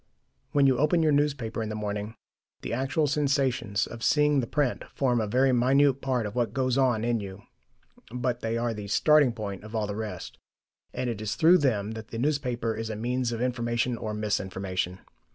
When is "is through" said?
11.21-11.59